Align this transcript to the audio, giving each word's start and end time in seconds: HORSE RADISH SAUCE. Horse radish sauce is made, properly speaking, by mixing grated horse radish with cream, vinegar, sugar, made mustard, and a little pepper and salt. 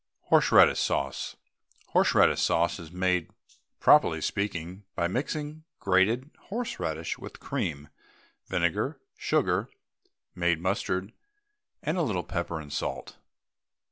HORSE 0.29 0.51
RADISH 0.51 0.79
SAUCE. 0.79 1.35
Horse 1.89 2.15
radish 2.15 2.41
sauce 2.41 2.79
is 2.79 2.91
made, 2.91 3.29
properly 3.79 4.19
speaking, 4.19 4.83
by 4.95 5.07
mixing 5.07 5.63
grated 5.79 6.31
horse 6.49 6.79
radish 6.79 7.19
with 7.19 7.39
cream, 7.39 7.87
vinegar, 8.47 8.99
sugar, 9.15 9.69
made 10.33 10.59
mustard, 10.59 11.13
and 11.83 11.99
a 11.99 12.01
little 12.01 12.23
pepper 12.23 12.59
and 12.59 12.73
salt. 12.73 13.17